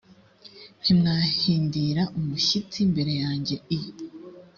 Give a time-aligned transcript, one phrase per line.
[0.81, 3.79] ntimwahindira umushyitsi imbere yanjye i